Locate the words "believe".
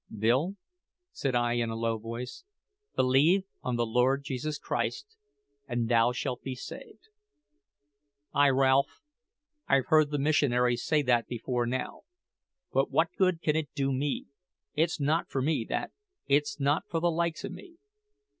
2.97-3.43